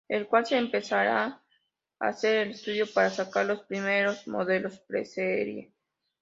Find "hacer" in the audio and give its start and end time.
1.99-2.37